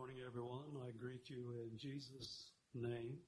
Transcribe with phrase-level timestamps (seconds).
[0.00, 0.80] morning, everyone.
[0.82, 3.18] I greet you in Jesus' name.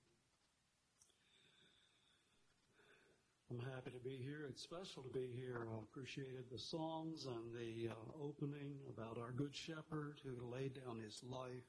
[3.51, 4.47] I'm happy to be here.
[4.49, 5.67] It's special to be here.
[5.71, 10.99] I appreciated the songs and the uh, opening about our Good Shepherd who laid down
[10.99, 11.69] his life.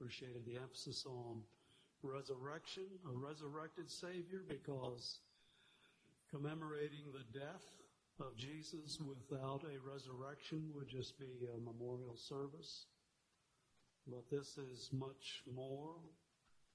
[0.00, 1.42] Appreciated the emphasis on
[2.02, 5.20] resurrection, a resurrected Savior, because
[6.28, 7.70] commemorating the death
[8.18, 12.86] of Jesus without a resurrection would just be a memorial service.
[14.06, 15.94] But this is much more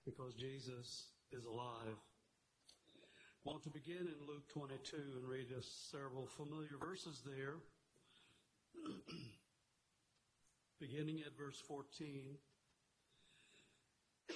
[0.04, 1.98] because Jesus is alive.
[3.46, 7.58] I want to begin in Luke 22 and read us several familiar verses there.
[10.80, 12.38] Beginning at verse 14.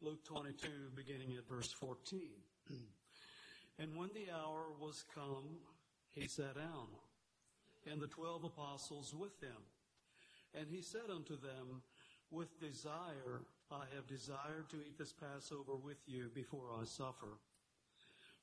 [0.00, 2.20] Luke 22, beginning at verse 14.
[3.78, 5.58] and when the hour was come,
[6.12, 6.86] he sat down
[7.90, 9.62] and the twelve apostles with him.
[10.54, 11.82] And he said unto them,
[12.30, 17.38] With desire I have desired to eat this Passover with you before I suffer.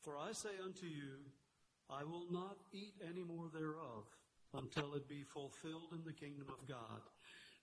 [0.02, 1.20] For I say unto you,
[1.89, 4.08] I will not eat any more thereof
[4.53, 7.04] until it be fulfilled in the kingdom of God.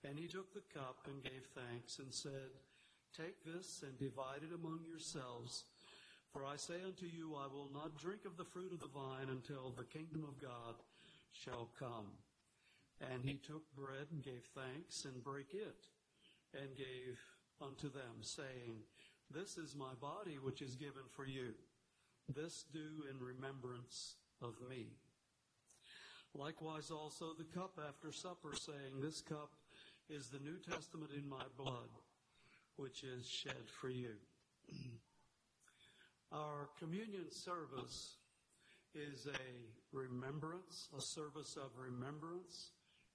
[0.07, 2.53] And he took the cup and gave thanks and said,
[3.17, 5.65] Take this and divide it among yourselves.
[6.33, 9.31] For I say unto you, I will not drink of the fruit of the vine
[9.31, 10.75] until the kingdom of God
[11.35, 12.07] shall come.
[13.01, 15.87] And he took bread and gave thanks and brake it
[16.55, 17.19] and gave
[17.61, 18.83] unto them, saying,
[19.31, 21.55] This is my body which is given for you.
[22.33, 24.87] This do in remembrance of me.
[26.35, 29.51] Likewise also the cup after supper, saying, This cup
[30.09, 31.91] is the New Testament in my blood,
[32.77, 34.15] which is shed for you.
[36.33, 38.17] Our communion service
[38.95, 42.71] is a remembrance, a service of remembrance,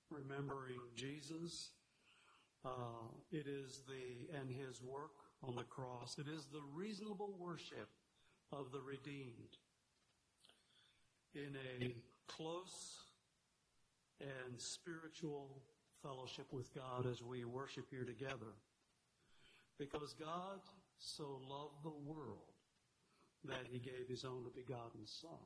[0.10, 1.72] remembering Jesus.
[2.66, 6.18] Uh, it is the and His work on the cross.
[6.18, 7.90] It is the reasonable worship
[8.52, 9.58] of the redeemed
[11.34, 11.96] in a
[12.28, 12.98] close
[14.20, 15.62] and spiritual
[16.02, 18.54] fellowship with God as we worship here together.
[19.78, 20.60] Because God
[20.98, 22.52] so loved the world
[23.46, 25.40] that he gave his only begotten Son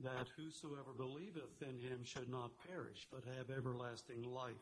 [0.00, 4.54] that whosoever believeth in him should not perish, but have everlasting life.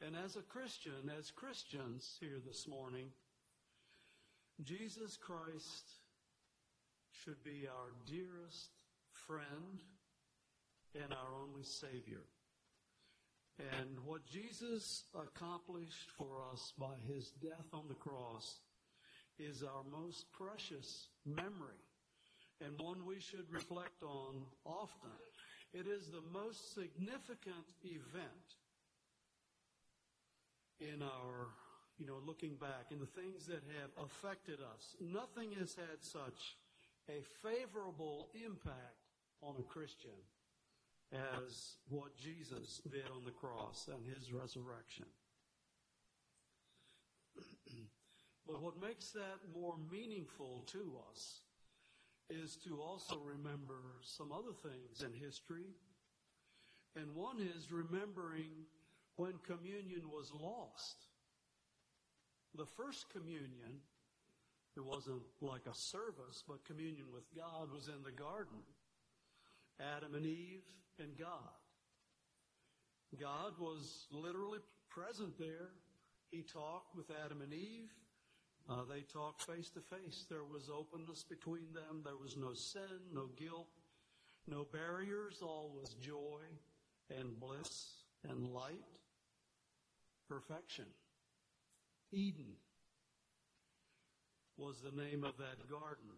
[0.00, 3.08] And as a Christian, as Christians here this morning,
[4.62, 5.90] Jesus Christ
[7.12, 8.70] should be our dearest
[9.12, 9.80] friend
[10.94, 12.24] and our only Savior.
[13.58, 18.60] And what Jesus accomplished for us by his death on the cross
[19.38, 21.84] is our most precious memory
[22.64, 25.10] and one we should reflect on often.
[25.72, 28.56] It is the most significant event
[30.80, 31.48] in our,
[31.98, 34.96] you know, looking back in the things that have affected us.
[35.00, 36.56] Nothing has had such
[37.08, 39.06] a favorable impact
[39.42, 40.10] on a Christian
[41.12, 45.06] as what Jesus did on the cross and his resurrection.
[48.46, 51.40] but what makes that more meaningful to us
[52.30, 55.74] is to also remember some other things in history.
[56.96, 58.50] And one is remembering
[59.16, 61.06] when communion was lost.
[62.54, 63.82] The first communion,
[64.76, 68.58] it wasn't like a service, but communion with God was in the garden.
[69.96, 70.64] Adam and Eve
[70.98, 71.60] and God.
[73.18, 74.58] God was literally
[74.88, 75.70] present there.
[76.30, 77.90] He talked with Adam and Eve.
[78.70, 80.26] Uh, they talked face to face.
[80.30, 82.02] There was openness between them.
[82.04, 83.66] There was no sin, no guilt,
[84.46, 85.38] no barriers.
[85.42, 86.42] All was joy
[87.18, 89.00] and bliss and light.
[90.28, 90.84] Perfection.
[92.12, 92.54] Eden
[94.56, 96.14] was the name of that garden.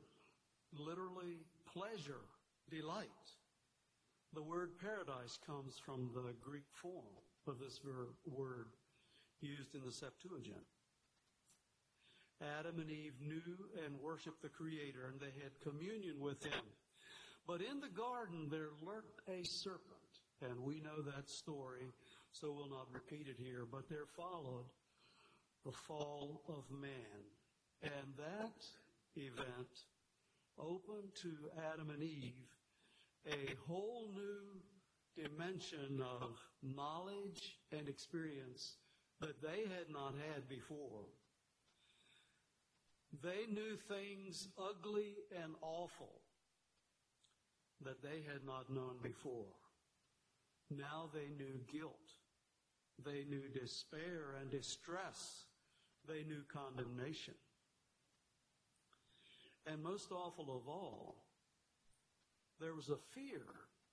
[0.76, 2.26] Literally, pleasure,
[2.70, 3.08] delight.
[4.34, 7.16] The word paradise comes from the Greek form
[7.46, 7.80] of this
[8.26, 8.66] word
[9.40, 10.66] used in the Septuagint.
[12.58, 16.64] Adam and Eve knew and worshiped the Creator, and they had communion with Him.
[17.46, 21.92] But in the garden, there lurked a serpent, and we know that story,
[22.32, 23.66] so we'll not repeat it here.
[23.70, 24.66] But there followed
[25.64, 27.22] the fall of man,
[27.82, 28.64] and that
[29.16, 29.86] event
[30.58, 31.30] opened to
[31.72, 32.34] Adam and Eve
[33.26, 38.76] a whole new dimension of knowledge and experience
[39.20, 41.06] that they had not had before.
[43.20, 46.22] They knew things ugly and awful
[47.84, 49.52] that they had not known before.
[50.70, 51.92] Now they knew guilt.
[53.04, 55.44] They knew despair and distress.
[56.08, 57.34] They knew condemnation.
[59.66, 61.16] And most awful of all,
[62.60, 63.42] there was a fear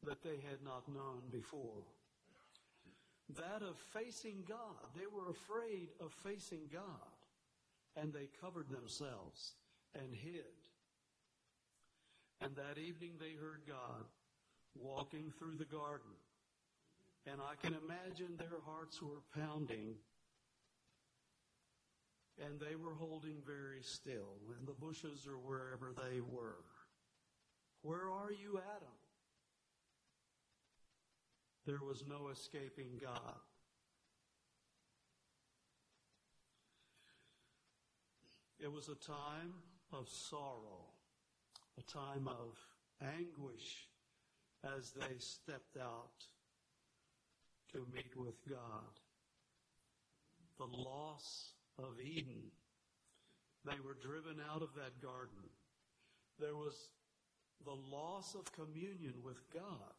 [0.05, 1.83] that they had not known before.
[3.35, 4.87] That of facing God.
[4.95, 7.18] They were afraid of facing God.
[7.95, 9.53] And they covered themselves
[9.93, 10.43] and hid.
[12.41, 14.05] And that evening they heard God
[14.75, 16.11] walking through the garden.
[17.25, 19.95] And I can imagine their hearts were pounding
[22.45, 26.63] and they were holding very still in the bushes or wherever they were.
[27.81, 28.95] Where are you, Adam?
[31.65, 33.35] There was no escaping God.
[38.61, 39.53] It was a time
[39.93, 40.85] of sorrow,
[41.77, 42.57] a time of
[43.01, 43.87] anguish
[44.77, 46.25] as they stepped out
[47.71, 48.99] to meet with God.
[50.57, 52.51] The loss of Eden.
[53.65, 55.49] They were driven out of that garden.
[56.37, 56.89] There was
[57.63, 59.93] the loss of communion with God.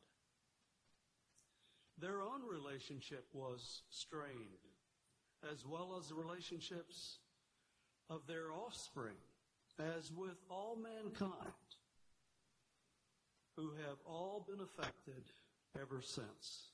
[1.98, 4.68] Their own relationship was strained,
[5.50, 7.18] as well as relationships
[8.10, 9.16] of their offspring,
[9.78, 11.32] as with all mankind,
[13.56, 15.22] who have all been affected
[15.80, 16.72] ever since.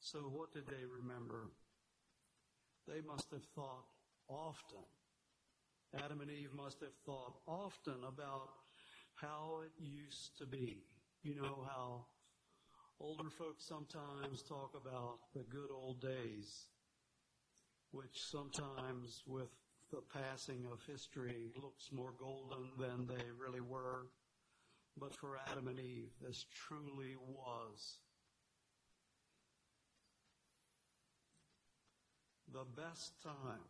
[0.00, 1.50] So, what did they remember?
[2.86, 3.84] They must have thought
[4.28, 4.84] often.
[6.04, 8.48] Adam and Eve must have thought often about
[9.14, 10.84] how it used to be.
[11.22, 12.06] You know how
[12.98, 16.66] older folks sometimes talk about the good old days,
[17.90, 19.50] which sometimes with
[19.92, 24.06] the passing of history looks more golden than they really were.
[24.98, 27.98] But for Adam and Eve, this truly was
[32.52, 33.68] the best time,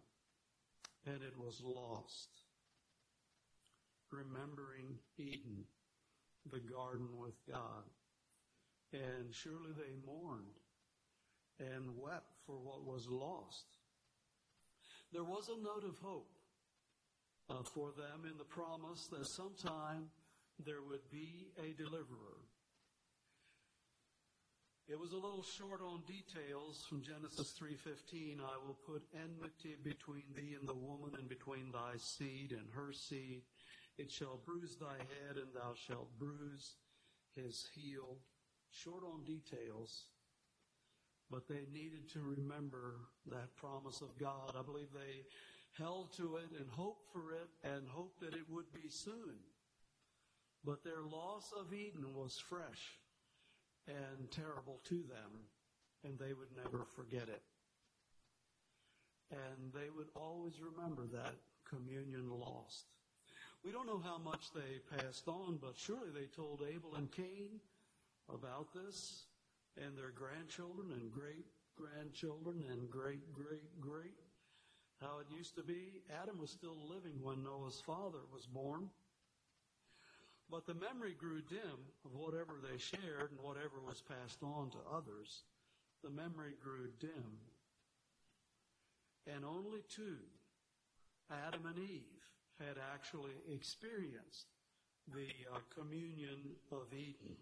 [1.07, 2.29] and it was lost.
[4.11, 5.65] Remembering Eden,
[6.51, 7.85] the garden with God.
[8.93, 10.61] And surely they mourned
[11.59, 13.65] and wept for what was lost.
[15.13, 16.31] There was a note of hope
[17.51, 20.11] uh, for them in the promise that sometime
[20.65, 22.43] there would be a deliverer
[24.89, 28.41] it was a little short on details from Genesis 3:15.
[28.41, 32.93] I will put enmity between thee and the woman and between thy seed and her
[32.93, 33.43] seed.
[33.97, 36.75] It shall bruise thy head and thou shalt bruise
[37.35, 38.19] his heel.
[38.71, 40.09] Short on details,
[41.33, 42.97] but they needed to remember
[43.31, 44.55] that promise of God.
[44.57, 45.25] I believe they
[45.83, 49.41] held to it and hoped for it and hoped that it would be soon.
[50.63, 52.99] But their loss of Eden was fresh
[53.89, 55.49] and terrible to them,
[56.05, 57.43] and they would never forget it.
[59.31, 61.35] And they would always remember that
[61.69, 62.85] communion lost.
[63.65, 67.61] We don't know how much they passed on, but surely they told Abel and Cain
[68.29, 69.25] about this,
[69.77, 71.47] and their grandchildren and great
[71.77, 74.19] grandchildren and great great great.
[75.01, 76.03] How it used to be.
[76.23, 78.89] Adam was still living when Noah's father was born.
[80.49, 84.79] But the memory grew dim of whatever they shared and whatever was passed on to
[84.95, 85.43] others.
[86.05, 87.41] The memory grew dim.
[89.27, 90.19] And only two,
[91.31, 92.23] Adam and Eve,
[92.61, 94.47] had actually experienced
[95.13, 97.37] the uh, communion of Eden.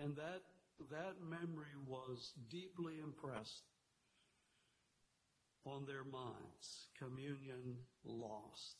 [0.00, 0.42] And that,
[0.90, 3.64] that memory was deeply impressed
[5.64, 6.88] on their minds.
[6.98, 8.76] Communion lost.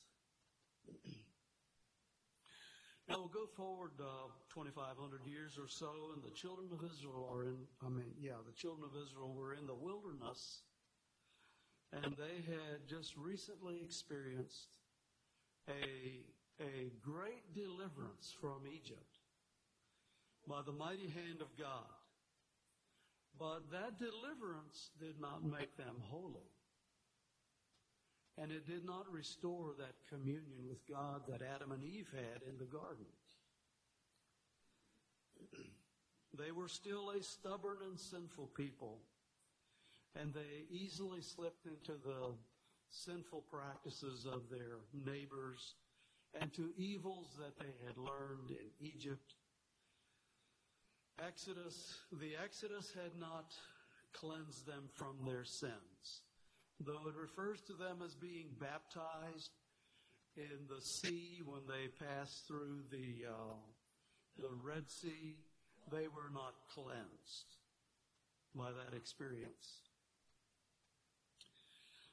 [3.09, 7.45] Now we'll go forward uh, 2,500 years or so, and the children of Israel are
[7.45, 10.63] in, I mean, yeah, the children of Israel were in the wilderness,
[11.93, 14.69] and they had just recently experienced
[15.69, 16.23] a,
[16.63, 19.12] a great deliverance from Egypt
[20.49, 21.89] by the mighty hand of God.
[23.39, 26.51] But that deliverance did not make them holy.
[28.39, 32.59] And it did not restore that communion with God that Adam and Eve had in
[32.59, 33.07] the garden.
[36.39, 39.01] they were still a stubborn and sinful people,
[40.19, 42.33] and they easily slipped into the
[42.91, 45.75] sinful practices of their neighbors
[46.41, 49.35] and to evils that they had learned in Egypt.
[51.27, 53.55] Exodus, the Exodus had not
[54.13, 56.23] cleansed them from their sins
[56.85, 59.51] though it refers to them as being baptized
[60.37, 63.55] in the sea when they passed through the uh,
[64.39, 65.37] the Red Sea.
[65.91, 67.59] they were not cleansed
[68.55, 69.83] by that experience.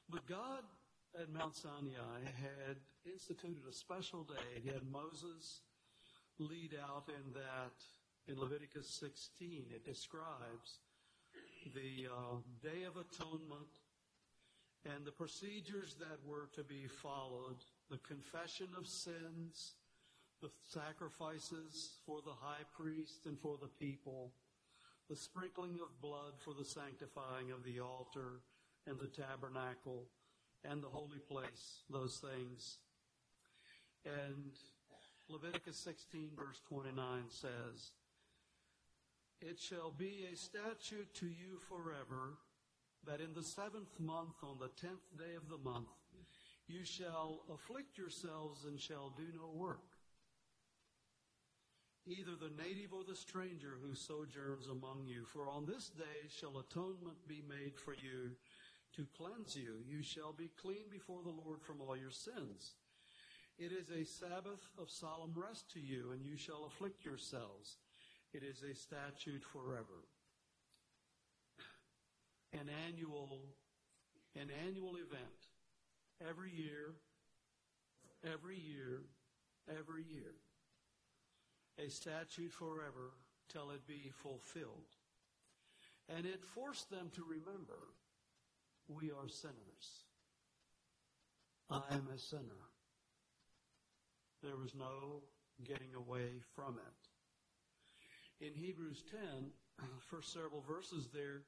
[0.10, 0.64] But God
[1.20, 4.62] at Mount Sinai had instituted a special day.
[4.62, 5.62] He had Moses
[6.40, 7.74] lead out in that,
[8.28, 10.80] in Leviticus 16, it describes
[11.74, 13.80] the uh, Day of Atonement
[14.86, 17.58] and the procedures that were to be followed,
[17.90, 19.74] the confession of sins,
[20.42, 24.32] the sacrifices for the high priest and for the people,
[25.10, 28.42] the sprinkling of blood for the sanctifying of the altar
[28.88, 30.06] and the tabernacle
[30.64, 32.78] and the holy place, those things.
[34.06, 34.54] And
[35.28, 37.92] Leviticus 16 verse 29 says,
[39.42, 42.38] It shall be a statute to you forever
[43.08, 45.88] that in the seventh month, on the tenth day of the month,
[46.68, 49.80] you shall afflict yourselves and shall do no work.
[52.06, 56.60] Either the native or the stranger who sojourns among you, for on this day shall
[56.60, 58.32] atonement be made for you
[58.96, 59.76] to cleanse you.
[59.88, 62.74] You shall be clean before the Lord from all your sins.
[63.58, 67.78] It is a Sabbath of solemn rest to you, and you shall afflict yourselves.
[68.34, 70.06] It is a statute forever.
[72.54, 73.40] An annual,
[74.36, 75.24] an annual event.
[76.28, 76.94] Every year,
[78.24, 79.02] every year,
[79.70, 80.36] every year.
[81.84, 83.14] A statute forever
[83.52, 84.96] till it be fulfilled.
[86.16, 87.80] And it forced them to remember
[88.88, 90.06] we are sinners.
[91.70, 92.68] I am a sinner.
[94.42, 95.22] There was no
[95.64, 97.09] getting away from it.
[98.42, 99.52] In Hebrews 10,
[100.10, 101.42] first several verses there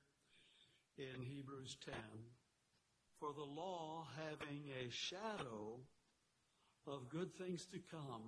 [0.98, 1.94] in Hebrews 10,
[3.18, 5.80] for the law having a shadow
[6.86, 8.24] of good things to come,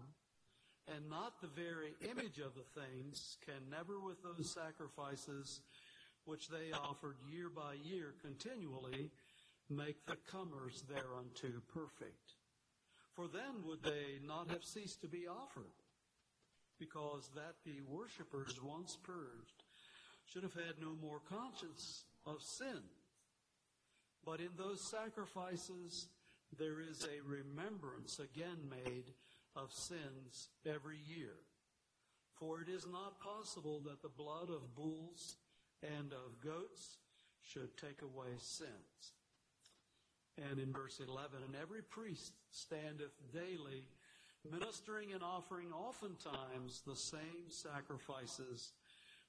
[0.87, 5.59] and not the very image of the things, can never with those sacrifices
[6.23, 9.11] which they offered year by year continually
[9.69, 12.35] make the comers thereunto perfect.
[13.13, 15.82] For then would they not have ceased to be offered,
[16.83, 19.63] because that the worshippers once purged
[20.25, 22.81] should have had no more conscience of sin.
[24.25, 26.07] But in those sacrifices
[26.57, 29.13] there is a remembrance again made
[29.55, 31.35] of sins every year.
[32.35, 35.37] For it is not possible that the blood of bulls
[35.81, 36.97] and of goats
[37.41, 39.13] should take away sins.
[40.49, 43.87] And in verse 11, and every priest standeth daily
[44.49, 48.73] ministering and offering oftentimes the same sacrifices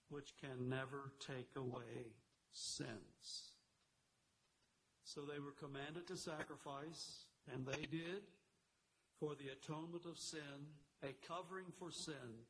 [0.09, 2.13] which can never take away
[2.53, 3.53] sins.
[5.05, 8.23] So they were commanded to sacrifice, and they did
[9.21, 10.69] for the atonement of sin,
[11.03, 12.47] a covering for sin,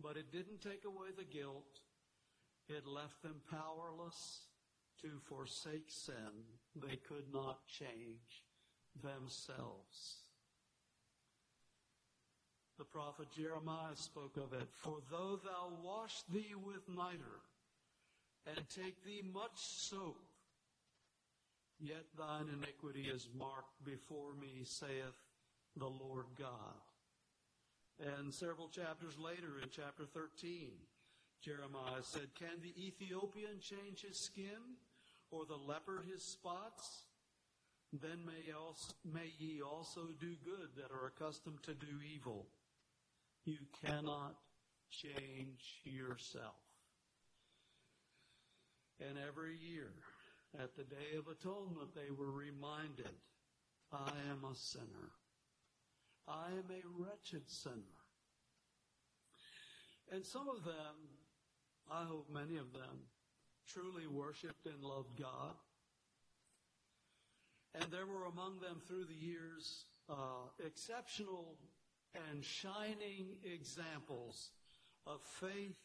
[0.00, 1.80] but it didn't take away the guilt.
[2.68, 4.42] It left them powerless
[5.02, 6.44] to forsake sin.
[6.76, 8.44] They could not change
[9.02, 10.27] themselves.
[12.78, 14.68] The prophet Jeremiah spoke of it.
[14.72, 17.42] For though thou wash thee with niter,
[18.46, 20.22] and take thee much soap,
[21.80, 25.18] yet thine iniquity is marked before me, saith
[25.76, 26.78] the Lord God.
[27.98, 30.70] And several chapters later, in chapter 13,
[31.42, 34.78] Jeremiah said, Can the Ethiopian change his skin,
[35.32, 37.02] or the leopard his spots?
[37.92, 42.46] Then may, also, may ye also do good that are accustomed to do evil.
[43.48, 44.34] You cannot
[44.90, 46.60] change yourself.
[49.00, 49.90] And every year,
[50.62, 53.08] at the Day of Atonement, they were reminded,
[53.90, 55.12] I am a sinner.
[56.28, 57.96] I am a wretched sinner.
[60.12, 61.08] And some of them,
[61.90, 63.06] I hope many of them,
[63.66, 65.54] truly worshiped and loved God.
[67.74, 71.56] And there were among them through the years uh, exceptional
[72.14, 74.50] and shining examples
[75.06, 75.76] of faith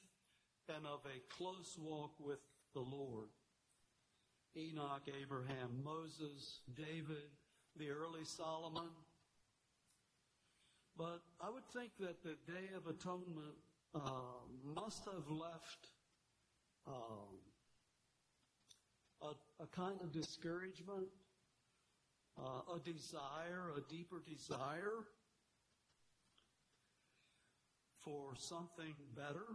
[0.70, 2.40] and of a close walk with
[2.74, 3.30] the Lord.
[4.56, 7.32] Enoch, Abraham, Moses, David,
[7.78, 8.90] the early Solomon.
[10.96, 13.56] But I would think that the Day of Atonement
[13.96, 14.00] uh,
[14.64, 15.88] must have left
[16.88, 17.40] um,
[19.22, 21.08] a, a, kind of discouragement,
[22.38, 25.06] uh, a desire, a deeper desire
[28.04, 29.48] for something better,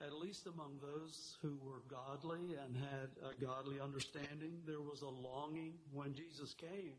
[0.00, 4.60] at least among those who were godly and had a godly understanding.
[4.66, 6.96] There was a longing when Jesus came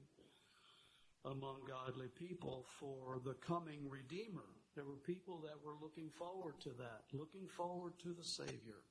[1.25, 6.70] among godly people for the coming Redeemer There were people that were looking forward to
[6.70, 8.82] that, looking forward to the Savior.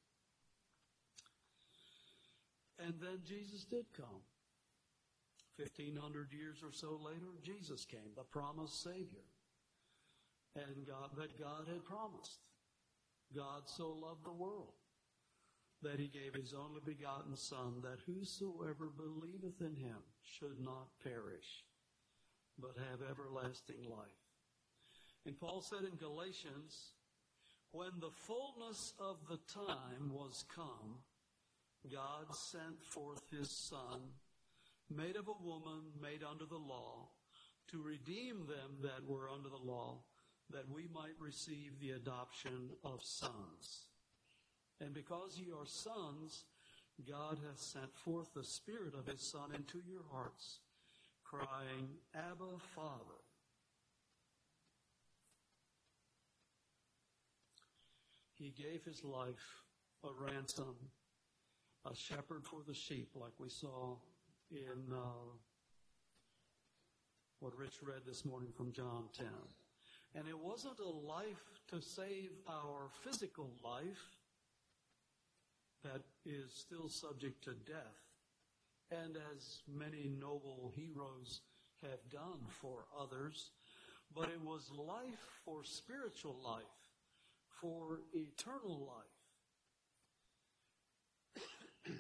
[2.78, 4.22] And then Jesus did come.
[5.56, 9.24] 1500 years or so later, Jesus came, the promised Savior.
[10.56, 12.40] And God, that God had promised.
[13.34, 14.74] God so loved the world
[15.82, 21.64] that he gave his only begotten Son, that whosoever believeth in him should not perish,
[22.58, 24.28] but have everlasting life.
[25.24, 26.92] And Paul said in Galatians,
[27.72, 30.98] when the fullness of the time was come,
[31.90, 34.00] God sent forth his Son,
[34.94, 37.08] made of a woman, made under the law,
[37.70, 40.02] to redeem them that were under the law,
[40.52, 43.86] that we might receive the adoption of sons.
[44.80, 46.44] And because ye are sons,
[47.08, 50.58] God hath sent forth the Spirit of His Son into your hearts,
[51.24, 53.20] crying, Abba, Father.
[58.34, 59.62] He gave His life
[60.02, 60.74] a ransom,
[61.90, 63.96] a shepherd for the sheep, like we saw
[64.50, 65.30] in uh,
[67.40, 69.26] what Rich read this morning from John 10.
[70.14, 74.18] And it wasn't a life to save our physical life
[75.84, 78.02] that is still subject to death,
[78.90, 81.42] and as many noble heroes
[81.82, 83.52] have done for others,
[84.14, 86.64] but it was life for spiritual life,
[87.60, 89.06] for eternal life.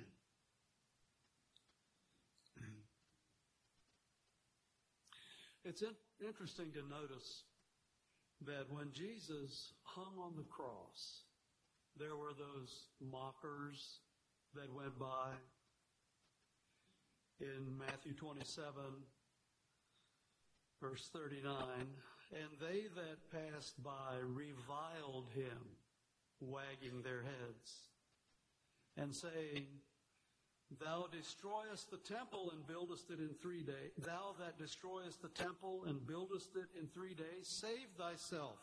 [5.64, 7.44] it's in- interesting to notice
[8.46, 11.24] that when Jesus hung on the cross,
[11.98, 13.98] there were those mockers
[14.54, 15.32] that went by.
[17.40, 18.72] In Matthew 27,
[20.80, 21.54] verse 39,
[22.32, 25.58] and they that passed by reviled him,
[26.40, 27.88] wagging their heads,
[28.96, 29.66] and saying,
[30.78, 33.90] Thou destroyest the temple and buildest it in three days.
[33.98, 38.58] Thou that destroyest the temple and buildest it in three days, save thyself.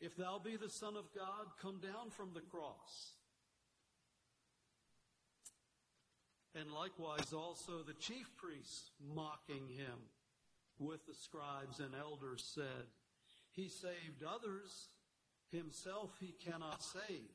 [0.00, 3.12] If thou be the Son of God, come down from the cross.
[6.54, 10.08] And likewise also the chief priests mocking him
[10.78, 12.86] with the scribes and elders said,
[13.50, 14.88] He saved others,
[15.50, 17.30] himself he cannot save.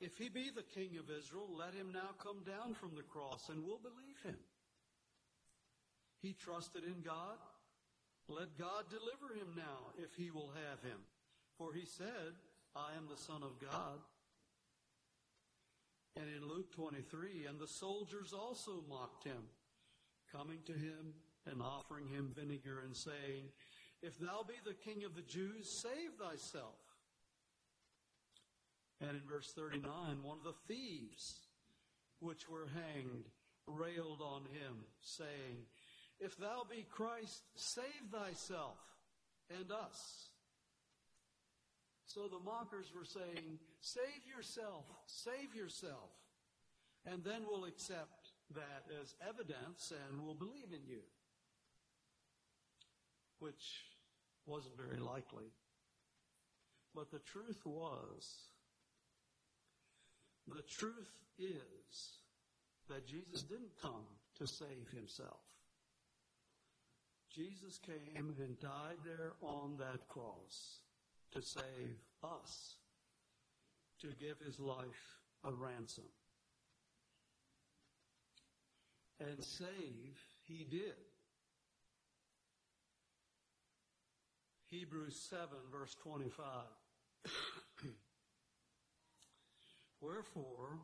[0.00, 3.50] If he be the king of Israel, let him now come down from the cross
[3.50, 4.38] and we'll believe him.
[6.22, 7.36] He trusted in God.
[8.28, 11.00] Let God deliver him now if he will have him.
[11.58, 12.32] For he said,
[12.74, 14.00] I am the Son of God.
[16.16, 19.42] And in Luke 23, and the soldiers also mocked him,
[20.32, 21.14] coming to him
[21.50, 23.50] and offering him vinegar and saying,
[24.02, 26.89] If thou be the king of the Jews, save thyself.
[29.00, 31.40] And in verse 39, one of the thieves
[32.20, 33.24] which were hanged
[33.66, 35.64] railed on him, saying,
[36.18, 38.78] If thou be Christ, save thyself
[39.58, 40.28] and us.
[42.04, 46.10] So the mockers were saying, Save yourself, save yourself,
[47.06, 51.02] and then we'll accept that as evidence and we'll believe in you.
[53.38, 53.84] Which
[54.44, 55.52] wasn't very likely.
[56.94, 58.49] But the truth was,
[60.54, 62.18] the truth is
[62.88, 64.06] that Jesus didn't come
[64.38, 65.40] to save himself.
[67.34, 70.80] Jesus came and died there on that cross
[71.32, 72.74] to save us,
[74.00, 76.04] to give his life a ransom.
[79.20, 80.94] And save he did.
[84.70, 86.44] Hebrews 7, verse 25.
[90.00, 90.80] Wherefore,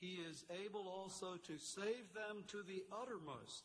[0.00, 3.64] he is able also to save them to the uttermost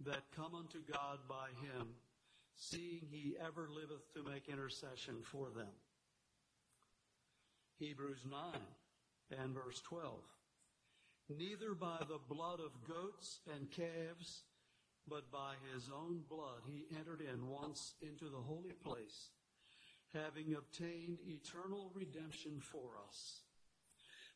[0.00, 1.88] that come unto God by him
[2.56, 5.72] seeing he ever liveth to make intercession for them.
[7.78, 8.40] Hebrews 9
[9.40, 10.12] and verse 12.
[11.36, 14.42] Neither by the blood of goats and calves,
[15.08, 19.30] but by his own blood he entered in once into the holy place,
[20.14, 23.40] having obtained eternal redemption for us.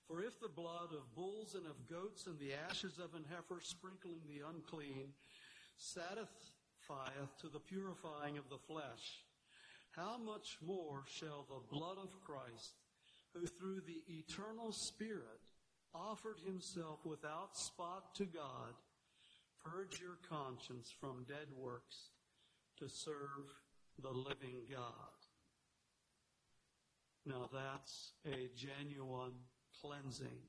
[0.07, 3.61] For if the blood of bulls and of goats and the ashes of an heifer
[3.62, 5.12] sprinkling the unclean
[5.77, 9.25] satisfieth to the purifying of the flesh,
[9.91, 12.73] how much more shall the blood of Christ,
[13.35, 15.41] who through the eternal Spirit
[15.95, 18.75] offered himself without spot to God,
[19.62, 22.11] purge your conscience from dead works
[22.79, 23.53] to serve
[24.01, 25.18] the living God.
[27.29, 29.35] Now that's a genuine
[29.83, 30.41] cleansing.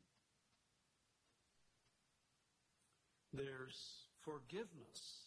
[3.33, 5.25] There's forgiveness.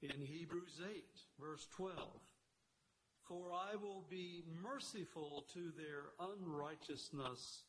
[0.00, 1.02] In Hebrews 8,
[1.40, 1.96] verse 12,
[3.26, 7.62] for I will be merciful to their unrighteousness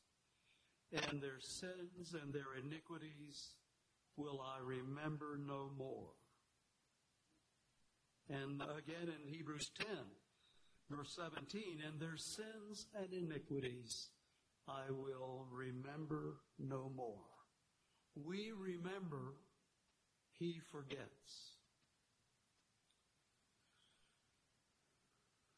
[0.92, 3.56] and their sins and their iniquities
[4.16, 6.12] will I remember no more.
[8.30, 9.88] And again in Hebrews 10,
[10.90, 14.10] verse 17, and their sins and iniquities
[14.68, 17.14] I will remember no more.
[18.16, 19.36] We remember,
[20.40, 21.56] he forgets.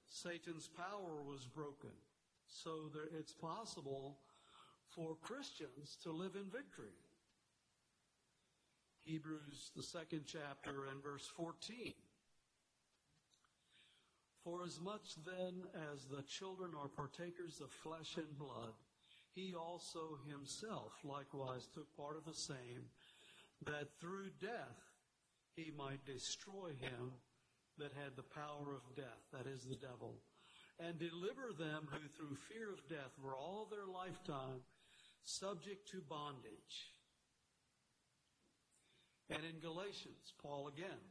[0.08, 1.92] Satan's power was broken.
[2.48, 4.18] So it's possible
[4.90, 6.98] for Christians to live in victory.
[9.04, 11.94] Hebrews, the second chapter, and verse 14.
[14.48, 18.72] For as much then as the children are partakers of flesh and blood,
[19.36, 22.88] he also himself likewise took part of the same,
[23.66, 24.80] that through death
[25.58, 27.12] he might destroy him
[27.78, 30.16] that had the power of death, that is the devil,
[30.80, 34.64] and deliver them who through fear of death were all their lifetime
[35.26, 36.96] subject to bondage.
[39.30, 41.04] And in Galatians, Paul again,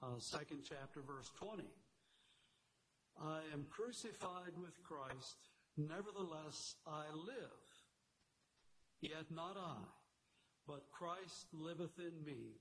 [0.00, 1.64] uh, second chapter, verse 20.
[3.22, 5.36] I am crucified with Christ,
[5.76, 7.64] nevertheless I live.
[9.00, 9.82] Yet not I,
[10.66, 12.60] but Christ liveth in me.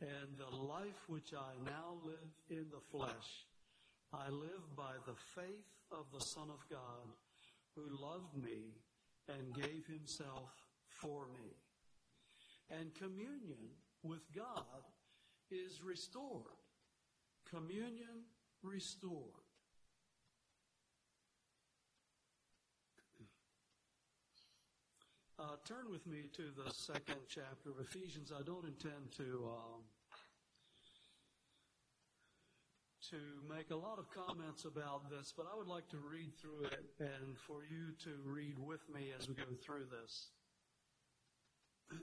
[0.00, 2.16] And the life which I now live
[2.50, 3.46] in the flesh,
[4.12, 7.08] I live by the faith of the Son of God,
[7.76, 8.74] who loved me
[9.28, 10.50] and gave himself
[10.88, 11.56] for me.
[12.70, 13.70] And communion
[14.02, 14.82] with God
[15.50, 16.58] is restored.
[17.48, 18.24] Communion
[18.62, 19.41] restored.
[25.42, 28.30] Uh, turn with me to the second chapter of Ephesians.
[28.30, 29.82] I don't intend to um,
[33.10, 33.16] to
[33.52, 36.84] make a lot of comments about this, but I would like to read through it
[37.00, 40.28] and for you to read with me as we go through this.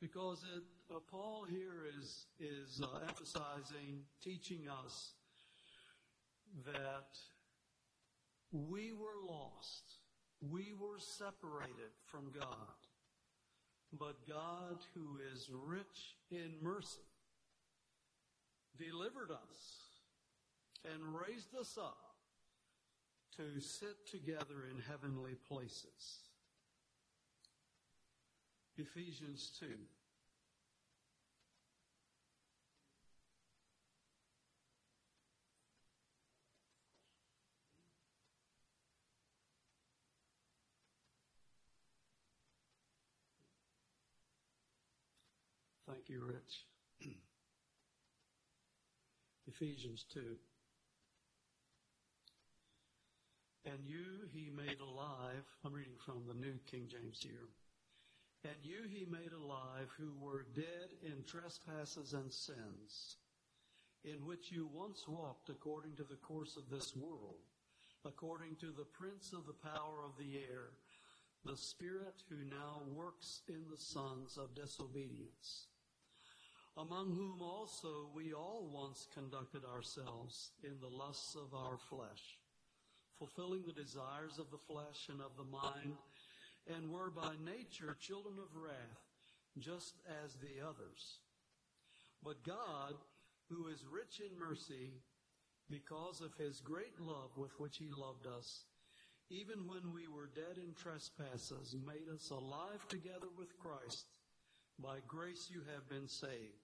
[0.00, 0.62] because it,
[0.94, 5.14] uh, Paul here is is uh, emphasizing, teaching us
[6.64, 7.18] that
[8.52, 10.03] we were lost
[10.50, 12.48] we were separated from God.
[13.98, 17.00] But God, who is rich in mercy,
[18.76, 19.84] delivered us
[20.84, 21.96] and raised us up
[23.36, 26.20] to sit together in heavenly places.
[28.76, 29.66] Ephesians 2.
[46.06, 46.66] Thank you, Rich.
[49.48, 50.20] Ephesians 2.
[53.64, 57.48] And you he made alive, I'm reading from the New King James here.
[58.44, 63.16] And you he made alive who were dead in trespasses and sins,
[64.04, 67.40] in which you once walked according to the course of this world,
[68.04, 70.72] according to the prince of the power of the air,
[71.46, 75.68] the spirit who now works in the sons of disobedience
[76.76, 82.38] among whom also we all once conducted ourselves in the lusts of our flesh,
[83.18, 85.94] fulfilling the desires of the flesh and of the mind,
[86.74, 89.06] and were by nature children of wrath,
[89.58, 91.20] just as the others.
[92.24, 92.94] But God,
[93.48, 94.94] who is rich in mercy,
[95.70, 98.64] because of his great love with which he loved us,
[99.30, 104.06] even when we were dead in trespasses, made us alive together with Christ.
[104.78, 106.63] By grace you have been saved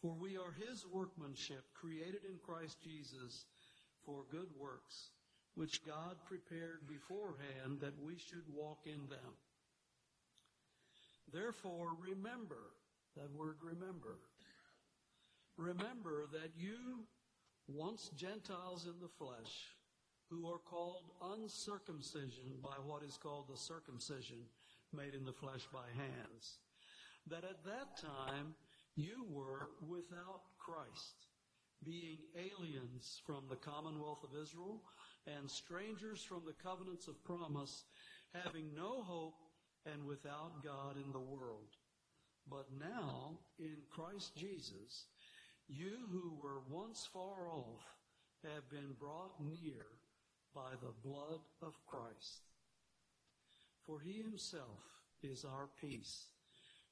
[0.00, 3.44] For we are his workmanship, created in Christ Jesus
[4.04, 5.10] for good works,
[5.54, 9.36] which God prepared beforehand that we should walk in them.
[11.32, 12.72] Therefore, remember,
[13.16, 14.18] that word remember.
[15.56, 17.04] Remember that you,
[17.68, 19.76] once Gentiles in the flesh,
[20.30, 24.38] who are called uncircumcision by what is called the circumcision
[24.92, 26.58] made in the flesh by hands,
[27.26, 28.54] that at that time
[29.00, 31.26] you were without Christ,
[31.84, 34.82] being aliens from the commonwealth of Israel
[35.26, 37.84] and strangers from the covenants of promise,
[38.34, 39.40] having no hope
[39.86, 41.76] and without God in the world.
[42.48, 45.06] But now, in Christ Jesus,
[45.68, 47.82] you who were once far off
[48.44, 49.86] have been brought near
[50.54, 52.42] by the blood of Christ.
[53.86, 54.82] For he himself
[55.22, 56.26] is our peace,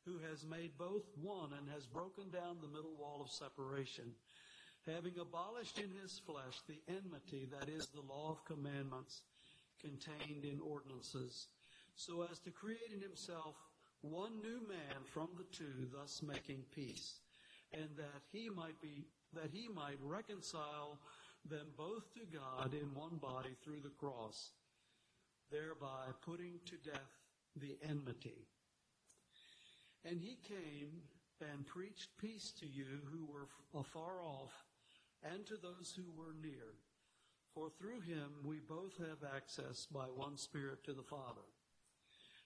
[0.09, 4.05] who has made both one and has broken down the middle wall of separation,
[4.87, 9.23] having abolished in his flesh the enmity that is the law of commandments
[9.81, 11.49] contained in ordinances,
[11.95, 13.55] so as to create in himself
[14.01, 17.21] one new man from the two, thus making peace,
[17.73, 20.99] and that he might be that he might reconcile
[21.45, 24.53] them both to God in one body through the cross,
[25.51, 27.13] thereby putting to death
[27.57, 28.47] the enmity.
[30.05, 31.03] And he came
[31.41, 34.53] and preached peace to you who were afar off
[35.23, 36.75] and to those who were near.
[37.55, 41.47] For through him we both have access by one Spirit to the Father.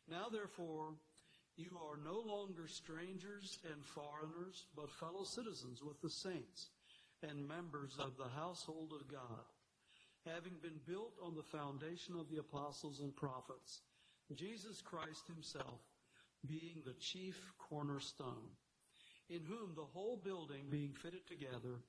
[0.09, 0.95] Now therefore,
[1.57, 6.71] you are no longer strangers and foreigners, but fellow citizens with the saints
[7.23, 9.45] and members of the household of God,
[10.27, 13.83] having been built on the foundation of the apostles and prophets,
[14.35, 15.81] Jesus Christ himself
[16.47, 18.51] being the chief cornerstone,
[19.29, 21.81] in whom the whole building being fitted together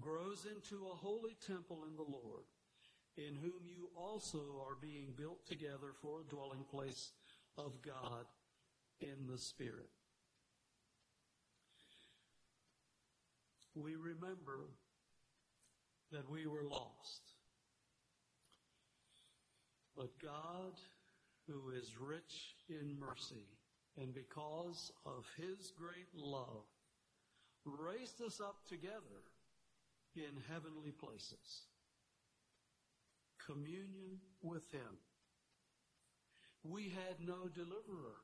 [0.00, 2.44] grows into a holy temple in the Lord,
[3.16, 7.12] in whom you also are being built together for a dwelling place
[7.56, 8.26] of God
[9.00, 9.90] in the Spirit.
[13.76, 14.70] we remember
[16.10, 17.22] that we were lost.
[19.96, 20.72] But God,
[21.46, 23.46] who is rich in mercy,
[24.00, 26.66] and because of his great love,
[27.64, 29.24] raised us up together
[30.14, 31.66] in heavenly places.
[33.44, 34.98] Communion with him.
[36.62, 38.20] We had no deliverer.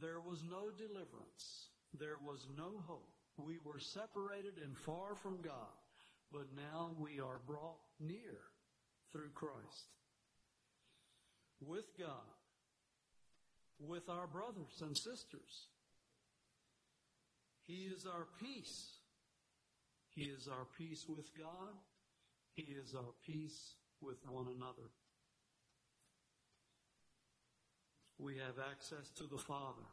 [0.00, 1.68] There was no deliverance.
[1.98, 3.12] There was no hope.
[3.36, 5.76] We were separated and far from God,
[6.32, 8.40] but now we are brought near
[9.12, 9.92] through Christ.
[11.60, 12.08] With God,
[13.78, 15.68] with our brothers and sisters.
[17.66, 18.98] He is our peace.
[20.14, 21.74] He is our peace with God.
[22.54, 24.90] He is our peace with one another.
[28.18, 29.86] We have access to the Father.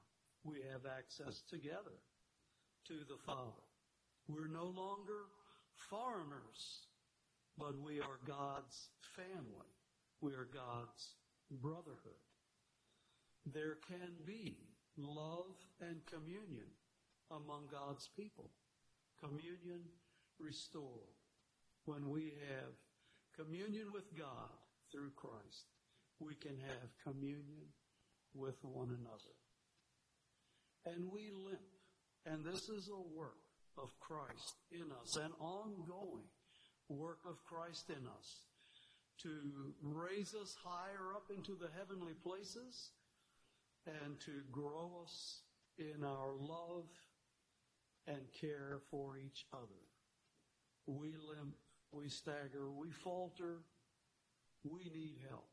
[0.43, 1.97] We have access together
[2.87, 3.63] to the Father.
[4.27, 5.25] We're no longer
[5.89, 6.85] foreigners,
[7.57, 9.73] but we are God's family.
[10.21, 11.15] We are God's
[11.49, 12.28] brotherhood.
[13.45, 14.57] There can be
[14.97, 16.67] love and communion
[17.31, 18.49] among God's people.
[19.19, 19.81] Communion
[20.39, 21.15] restored.
[21.85, 22.73] When we have
[23.35, 24.49] communion with God
[24.91, 25.65] through Christ,
[26.19, 27.67] we can have communion
[28.33, 29.35] with one another.
[30.85, 31.59] And we limp
[32.25, 33.39] and this is a work
[33.77, 36.27] of Christ in us, an ongoing
[36.89, 38.45] work of Christ in us
[39.23, 39.29] to
[39.81, 42.91] raise us higher up into the heavenly places
[43.85, 45.41] and to grow us
[45.77, 46.87] in our love
[48.07, 49.85] and care for each other.
[50.87, 51.55] We limp,
[51.91, 53.59] we stagger, we falter,
[54.63, 55.47] we need help.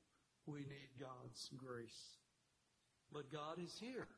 [0.46, 2.18] We need God's grace.
[3.12, 4.08] But God is here,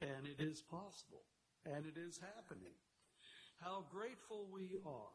[0.00, 1.22] and it is possible.
[1.64, 2.74] And it is happening.
[3.60, 5.14] How grateful we are.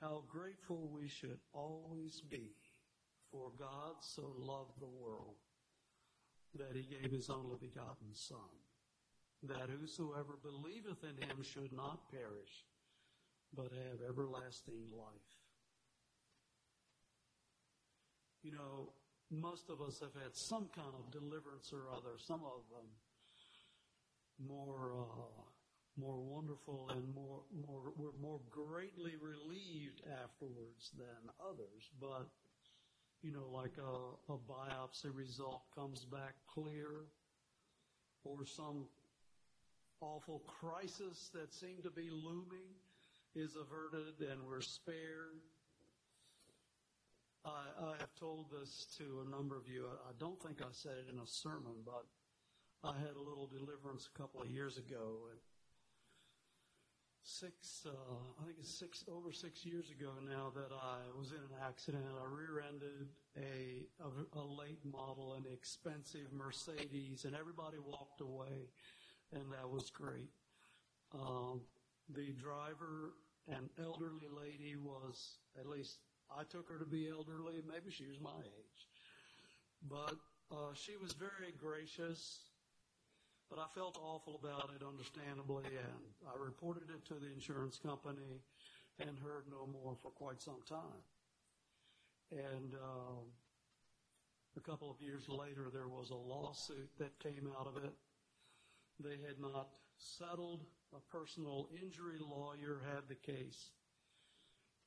[0.00, 2.50] How grateful we should always be
[3.30, 5.36] for God so loved the world
[6.56, 8.50] that he gave his only begotten Son,
[9.42, 12.66] that whosoever believeth in him should not perish,
[13.54, 15.30] but have everlasting life.
[18.42, 18.92] You know,
[19.30, 22.88] most of us have had some kind of deliverance or other, some of them
[24.48, 25.42] more uh,
[25.96, 31.90] more wonderful and more more we're more greatly relieved afterwards than others.
[32.00, 32.28] But
[33.22, 37.06] you know, like a, a biopsy result comes back clear,
[38.24, 38.86] or some
[40.00, 42.72] awful crisis that seemed to be looming
[43.34, 45.40] is averted and we're spared.
[47.44, 49.86] I, I have told this to a number of you.
[49.86, 52.04] I don't think I said it in a sermon, but
[52.82, 55.38] I had a little deliverance a couple of years ago, and
[57.22, 57.90] six, uh,
[58.40, 62.04] I think it's six, over six years ago now that I was in an accident.
[62.08, 68.70] I rear-ended a, a, a late model, an expensive Mercedes, and everybody walked away,
[69.32, 70.30] and that was great.
[71.12, 71.60] Um,
[72.08, 73.14] the driver,
[73.48, 75.98] an elderly lady, was at least
[76.30, 77.62] I took her to be elderly.
[77.66, 78.88] Maybe she was my age,
[79.88, 80.14] but
[80.52, 82.49] uh, she was very gracious.
[83.50, 88.38] But I felt awful about it, understandably, and I reported it to the insurance company
[89.00, 91.02] and heard no more for quite some time.
[92.30, 93.26] And uh,
[94.56, 97.92] a couple of years later, there was a lawsuit that came out of it.
[99.02, 100.64] They had not settled.
[100.94, 103.70] A personal injury lawyer had the case.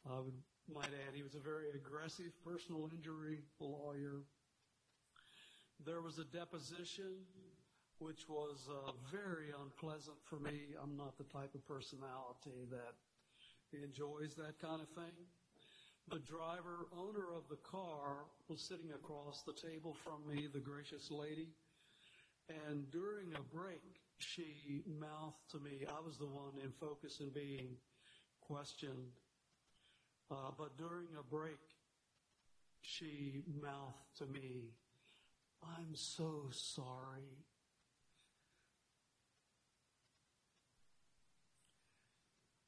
[0.10, 0.36] I would,
[0.74, 4.24] might add, he was a very aggressive personal injury lawyer.
[5.86, 7.24] There was a deposition
[8.00, 10.76] which was uh, very unpleasant for me.
[10.82, 12.94] I'm not the type of personality that
[13.84, 15.16] enjoys that kind of thing.
[16.10, 21.10] The driver, owner of the car, was sitting across the table from me, the gracious
[21.10, 21.48] lady,
[22.50, 27.34] and during a break, she mouthed to me, I was the one in focus and
[27.34, 27.78] being
[28.42, 29.12] questioned,
[30.30, 31.60] uh, but during a break,
[32.82, 34.72] she mouthed to me,
[35.64, 37.38] I'm so sorry.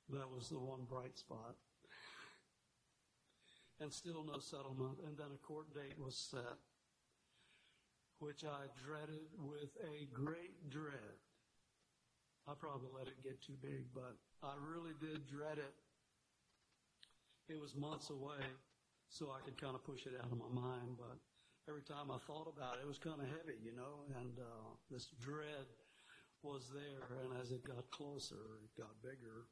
[0.09, 1.55] That was the one bright spot.
[3.79, 4.99] And still no settlement.
[5.05, 6.57] And then a court date was set,
[8.19, 11.19] which I dreaded with a great dread.
[12.47, 15.73] I probably let it get too big, but I really did dread it.
[17.49, 18.41] It was months away,
[19.09, 21.17] so I could kind of push it out of my mind, but
[21.67, 24.77] every time I thought about it, it was kind of heavy, you know, and uh,
[24.89, 25.65] this dread
[26.43, 29.49] was there, and as it got closer, it got bigger.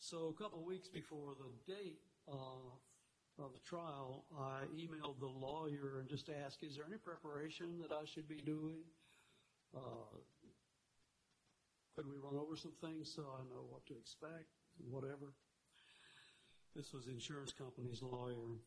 [0.00, 1.98] So a couple of weeks before the date
[2.30, 7.78] uh, of the trial, I emailed the lawyer and just asked, is there any preparation
[7.82, 8.78] that I should be doing?
[9.76, 10.16] Uh,
[11.96, 14.46] could we run over some things so I know what to expect,
[14.88, 15.34] whatever?
[16.76, 18.62] This was the insurance company's lawyer.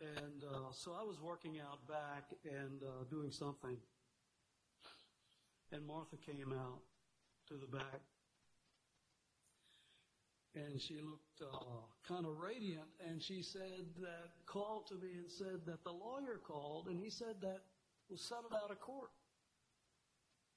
[0.00, 3.76] And uh, so I was working out back and uh, doing something.
[5.70, 6.80] And Martha came out
[7.48, 8.02] to the back
[10.54, 15.30] and she looked uh, kind of radiant, and she said that, called to me and
[15.30, 17.60] said that the lawyer called, and he said that
[18.10, 19.10] was settled out of court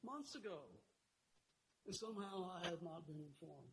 [0.03, 0.59] months ago.
[1.85, 3.71] And somehow I had not been informed.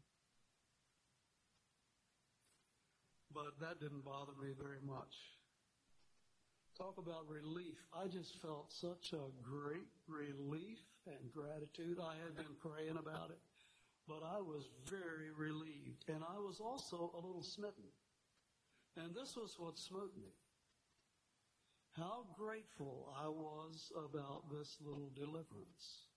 [3.34, 5.16] But that didn't bother me very much.
[6.76, 7.78] Talk about relief.
[7.92, 11.98] I just felt such a great relief and gratitude.
[11.98, 13.40] I had been praying about it
[14.12, 16.04] but I was very relieved.
[16.08, 17.88] And I was also a little smitten.
[18.96, 20.34] And this was what smote me.
[21.96, 26.08] How grateful I was about this little deliverance.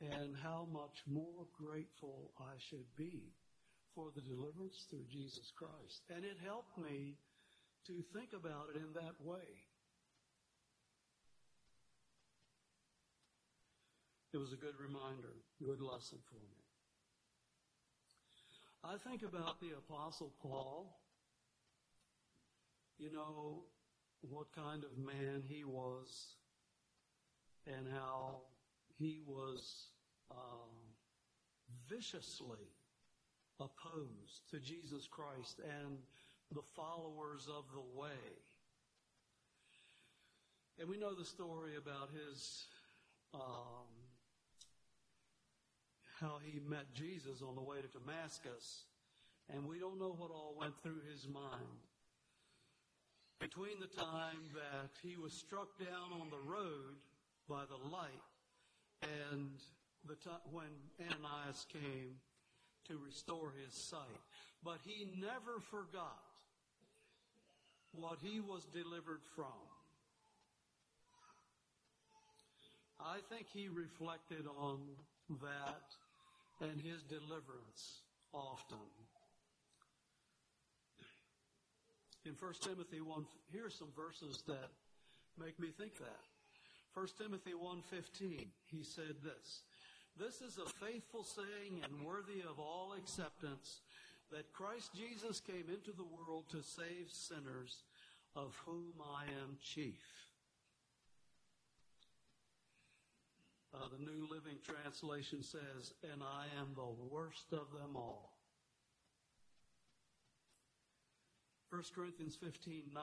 [0.00, 3.34] And how much more grateful I should be
[3.94, 6.02] for the deliverance through Jesus Christ.
[6.14, 7.16] And it helped me
[7.86, 9.62] to think about it in that way.
[14.32, 16.56] It was a good reminder, good lesson for me.
[18.82, 20.98] I think about the Apostle Paul,
[22.98, 23.64] you know,
[24.22, 26.36] what kind of man he was
[27.66, 28.40] and how
[28.98, 29.88] he was
[30.30, 30.34] uh,
[31.86, 32.72] viciously
[33.60, 35.98] opposed to Jesus Christ and
[36.54, 38.40] the followers of the way.
[40.78, 42.64] And we know the story about his
[43.34, 44.01] um,
[46.22, 48.84] how he met Jesus on the way to Damascus,
[49.52, 51.82] and we don't know what all went through his mind.
[53.40, 56.94] Between the time that he was struck down on the road
[57.48, 58.22] by the light
[59.02, 59.50] and
[60.06, 60.70] the time when
[61.00, 62.14] Ananias came
[62.86, 64.22] to restore his sight.
[64.64, 66.38] But he never forgot
[67.90, 69.46] what he was delivered from.
[73.00, 74.78] I think he reflected on
[75.40, 75.82] that
[76.62, 78.02] and his deliverance
[78.32, 78.78] often.
[82.24, 84.70] In 1 Timothy 1, here are some verses that
[85.38, 86.22] make me think that.
[86.94, 89.62] 1 Timothy 1.15, he said this,
[90.16, 93.80] This is a faithful saying and worthy of all acceptance,
[94.30, 97.82] that Christ Jesus came into the world to save sinners,
[98.36, 100.00] of whom I am chief.
[103.74, 108.36] Uh, the New Living Translation says, and I am the worst of them all.
[111.70, 113.02] 1 Corinthians 15 9.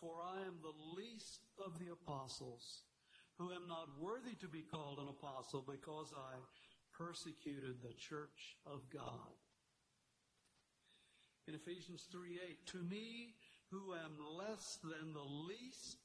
[0.00, 2.82] For I am the least of the apostles,
[3.38, 6.38] who am not worthy to be called an apostle because I
[6.96, 9.36] persecuted the church of God.
[11.46, 13.34] In Ephesians 3 8, to me,
[13.70, 15.98] who am less than the least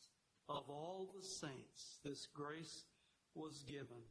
[0.50, 2.84] of all the saints, this grace
[3.38, 4.04] was given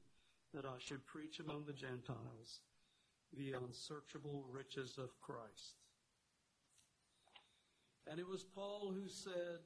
[0.54, 2.60] that I should preach among the Gentiles
[3.36, 5.82] the unsearchable riches of Christ.
[8.08, 9.60] And it was Paul who said,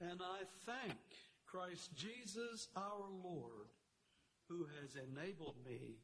[0.00, 0.98] And I thank
[1.46, 3.68] Christ Jesus our Lord,
[4.48, 5.98] who has enabled me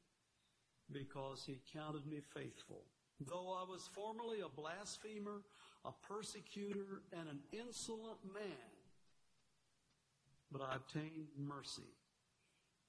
[0.93, 2.85] because he counted me faithful.
[3.21, 5.43] Though I was formerly a blasphemer,
[5.85, 8.71] a persecutor, and an insolent man,
[10.51, 11.83] but I obtained mercy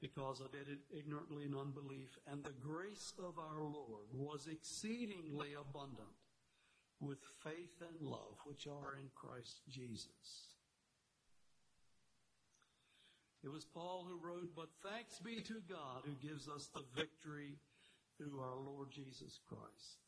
[0.01, 5.53] because I did it ignorantly in unbelief, and the grace of our Lord was exceedingly
[5.53, 6.17] abundant
[6.99, 10.51] with faith and love which are in Christ Jesus.
[13.43, 17.57] It was Paul who wrote, But thanks be to God who gives us the victory
[18.17, 20.01] through our Lord Jesus Christ.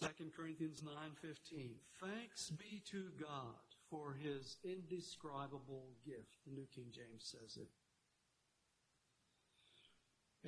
[0.00, 3.63] 2 Corinthians 9:15 Thanks be to God
[3.94, 6.42] for his indescribable gift.
[6.46, 7.70] The New King James says it.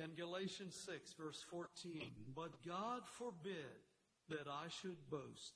[0.03, 2.01] In Galatians 6, verse 14,
[2.35, 3.79] but God forbid
[4.29, 5.53] that I should boast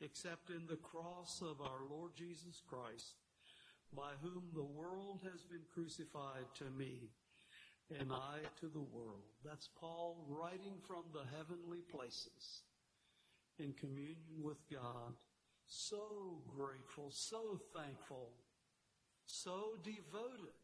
[0.00, 3.16] except in the cross of our Lord Jesus Christ,
[3.94, 7.10] by whom the world has been crucified to me,
[7.98, 9.24] and I to the world.
[9.44, 12.62] That's Paul writing from the heavenly places
[13.58, 15.14] in communion with God
[15.66, 18.30] so grateful, so thankful,
[19.26, 20.54] so devoted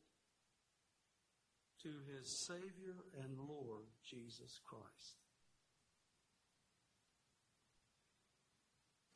[1.82, 5.16] to his Savior and Lord Jesus Christ.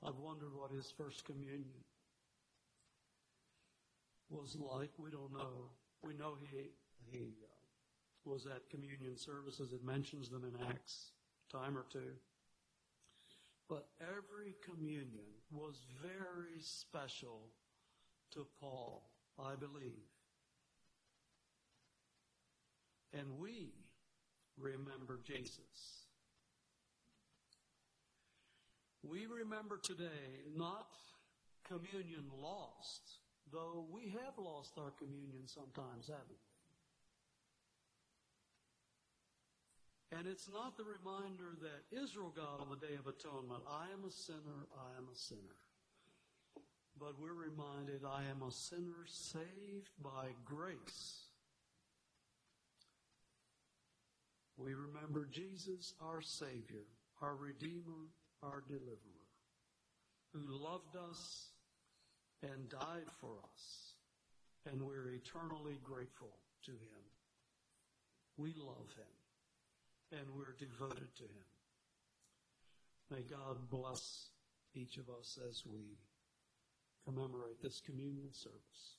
[0.04, 1.84] I've wondered what his first communion
[4.28, 4.90] was like.
[4.98, 5.70] We don't know.
[6.02, 6.70] We know he
[7.10, 9.72] he uh, was at communion services.
[9.72, 11.12] It mentions them in Acts
[11.50, 12.12] time or two.
[13.68, 17.50] But every communion was very special
[18.32, 20.06] to Paul, I believe.
[23.12, 23.72] And we
[24.58, 26.04] remember Jesus.
[29.02, 30.88] We remember today not
[31.66, 33.02] communion lost,
[33.52, 36.45] though we have lost our communion sometimes, haven't we?
[40.16, 44.08] And it's not the reminder that Israel got on the Day of Atonement, I am
[44.08, 45.60] a sinner, I am a sinner.
[46.98, 51.26] But we're reminded, I am a sinner saved by grace.
[54.56, 56.86] We remember Jesus, our Savior,
[57.20, 58.08] our Redeemer,
[58.42, 59.28] our Deliverer,
[60.32, 61.48] who loved us
[62.42, 63.92] and died for us,
[64.64, 67.04] and we're eternally grateful to Him.
[68.38, 69.15] We love Him
[70.12, 71.46] and we're devoted to Him.
[73.10, 74.30] May God bless
[74.74, 75.96] each of us as we
[77.04, 78.98] commemorate this communion service.